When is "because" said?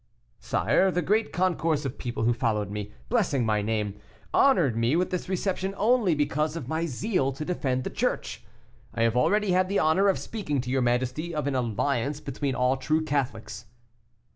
6.15-6.55